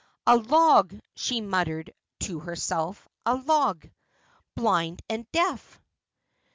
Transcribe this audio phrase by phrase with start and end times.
[0.25, 3.87] 'A log,' she muttered to herself.' a log.
[4.55, 5.79] Blind and deaf